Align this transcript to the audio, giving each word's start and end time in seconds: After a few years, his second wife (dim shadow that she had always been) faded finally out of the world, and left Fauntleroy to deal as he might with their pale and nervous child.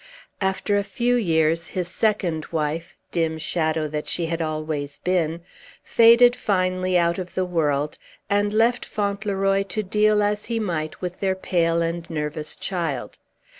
After 0.41 0.75
a 0.77 0.83
few 0.83 1.13
years, 1.15 1.67
his 1.77 1.87
second 1.87 2.47
wife 2.51 2.97
(dim 3.11 3.37
shadow 3.37 3.87
that 3.89 4.07
she 4.07 4.25
had 4.25 4.41
always 4.41 4.97
been) 4.97 5.41
faded 5.83 6.35
finally 6.35 6.97
out 6.97 7.19
of 7.19 7.35
the 7.35 7.45
world, 7.45 7.99
and 8.27 8.51
left 8.51 8.83
Fauntleroy 8.83 9.61
to 9.61 9.83
deal 9.83 10.23
as 10.23 10.45
he 10.45 10.59
might 10.59 11.01
with 11.01 11.19
their 11.19 11.35
pale 11.35 11.83
and 11.83 12.09
nervous 12.09 12.55
child. 12.55 13.19